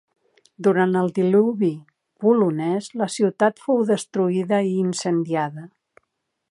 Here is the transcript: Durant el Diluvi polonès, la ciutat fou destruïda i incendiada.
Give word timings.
Durant 0.67 0.95
el 1.01 1.11
Diluvi 1.17 1.69
polonès, 2.25 2.89
la 3.03 3.09
ciutat 3.17 3.63
fou 3.67 3.85
destruïda 3.93 4.65
i 4.71 4.77
incendiada. 4.87 5.71